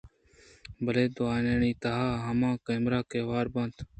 [0.83, 3.75] بلئے دوئینانی تہاہما کمرہ کہ ہورک بہ بیت